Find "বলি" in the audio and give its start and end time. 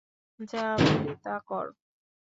0.83-1.13